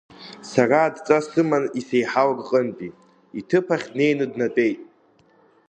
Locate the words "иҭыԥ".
3.39-3.67